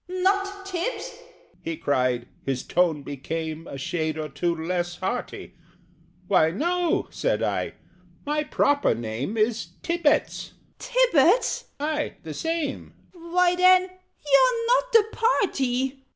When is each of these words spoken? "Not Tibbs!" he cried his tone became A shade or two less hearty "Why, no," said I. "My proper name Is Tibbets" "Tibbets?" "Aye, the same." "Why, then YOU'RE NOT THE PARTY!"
"Not 0.09 0.65
Tibbs!" 0.65 1.19
he 1.61 1.77
cried 1.77 2.27
his 2.43 2.63
tone 2.63 3.03
became 3.03 3.67
A 3.67 3.77
shade 3.77 4.17
or 4.17 4.29
two 4.29 4.55
less 4.55 4.95
hearty 4.95 5.53
"Why, 6.25 6.49
no," 6.49 7.05
said 7.11 7.43
I. 7.43 7.73
"My 8.25 8.43
proper 8.43 8.95
name 8.95 9.37
Is 9.37 9.73
Tibbets" 9.83 10.53
"Tibbets?" 10.79 11.65
"Aye, 11.79 12.15
the 12.23 12.33
same." 12.33 12.93
"Why, 13.11 13.55
then 13.55 13.81
YOU'RE 13.89 14.65
NOT 14.67 14.91
THE 14.91 15.03
PARTY!" 15.11 16.03